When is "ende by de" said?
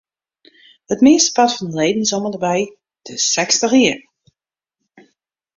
2.27-3.15